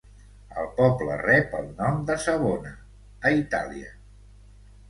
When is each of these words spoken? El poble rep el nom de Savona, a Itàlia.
El 0.61 0.69
poble 0.79 1.17
rep 1.19 1.53
el 1.59 1.69
nom 1.83 2.01
de 2.09 2.17
Savona, 2.25 2.73
a 3.29 3.33
Itàlia. 3.43 3.97